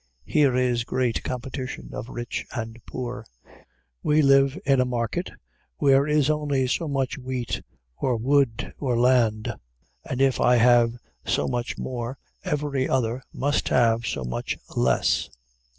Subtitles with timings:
[0.25, 3.23] Here is great competition of rich and poor.
[4.01, 5.29] We live in a market,
[5.77, 7.61] where is only so much wheat,
[7.97, 8.45] or wool,
[8.79, 9.53] or land;
[10.03, 15.29] and if I have so much more, every other must have so much less.